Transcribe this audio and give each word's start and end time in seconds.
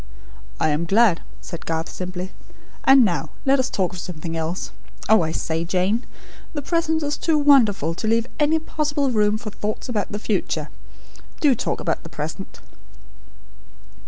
'""I 0.59 0.69
am 0.69 0.85
glad," 0.85 1.21
said 1.41 1.67
Garth, 1.67 1.87
simply. 1.87 2.31
"And 2.85 3.05
now, 3.05 3.29
let's 3.45 3.69
talk 3.69 3.93
of 3.93 3.99
something 3.99 4.35
else. 4.35 4.71
Oh, 5.07 5.21
I 5.21 5.31
say, 5.31 5.63
Jane! 5.63 6.07
The 6.53 6.63
present 6.63 7.03
is 7.03 7.17
too 7.17 7.37
wonderful, 7.37 7.93
to 7.93 8.07
leave 8.07 8.25
any 8.39 8.57
possible 8.57 9.11
room 9.11 9.37
for 9.37 9.51
thoughts 9.51 9.89
about 9.89 10.11
the 10.11 10.17
future. 10.17 10.69
Do 11.39 11.53
talk 11.53 11.79
about 11.79 12.01
the 12.01 12.09
present." 12.09 12.61